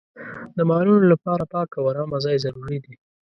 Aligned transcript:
د 0.57 0.57
مالونو 0.69 1.03
لپاره 1.13 1.43
پاک 1.53 1.69
او 1.79 1.83
ارامه 1.91 2.17
ځای 2.25 2.37
ضروري 2.45 2.77
دی. 2.85 2.93